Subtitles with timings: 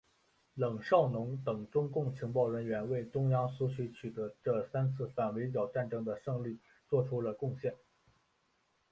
[0.55, 6.57] 冷少农等中共情报人员为中央苏区取得这三次反围剿战争的胜利
[6.89, 7.75] 作出了贡献。